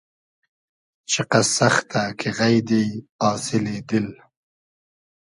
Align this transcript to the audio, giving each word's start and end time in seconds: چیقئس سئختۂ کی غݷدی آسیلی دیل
چیقئس 1.09 1.47
سئختۂ 1.57 2.03
کی 2.19 2.29
غݷدی 2.37 2.83
آسیلی 3.29 3.77
دیل 3.87 4.07